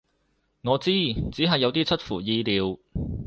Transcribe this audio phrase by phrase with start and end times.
[0.63, 0.89] 我知，
[1.29, 2.75] 只係有啲出乎意料